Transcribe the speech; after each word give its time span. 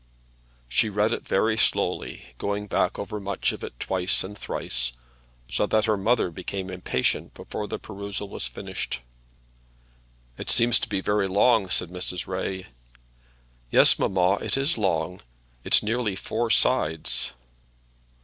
She 0.67 0.89
read 0.89 1.13
it 1.13 1.27
very 1.27 1.55
slowly, 1.59 2.33
going 2.39 2.65
back 2.65 2.97
over 2.97 3.19
much 3.19 3.51
of 3.51 3.63
it 3.63 3.79
twice 3.79 4.23
and 4.23 4.35
thrice, 4.35 4.93
so 5.51 5.67
that 5.67 5.85
her 5.85 5.95
mother 5.95 6.31
became 6.31 6.71
impatient 6.71 7.35
before 7.35 7.67
the 7.67 7.77
perusal 7.77 8.27
was 8.27 8.47
finished. 8.47 9.01
"It 10.39 10.49
seems 10.49 10.79
to 10.79 10.89
be 10.89 11.01
very 11.01 11.27
long," 11.27 11.69
said 11.69 11.89
Mrs. 11.91 12.25
Ray. 12.25 12.65
"Yes, 13.69 13.99
mamma, 13.99 14.37
it 14.37 14.57
is 14.57 14.75
long. 14.75 15.21
It's 15.63 15.83
nearly 15.83 16.15
four 16.15 16.49
sides." 16.49 17.29